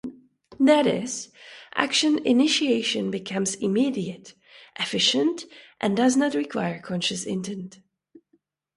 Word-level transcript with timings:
That 0.59 0.87
is, 0.87 1.29
action 1.75 2.25
initiation 2.25 3.11
becomes 3.11 3.53
immediate, 3.53 4.33
efficient, 4.79 5.45
and 5.79 5.95
does 5.95 6.17
not 6.17 6.33
require 6.33 6.79
conscious 6.81 7.23
intent. 7.23 7.81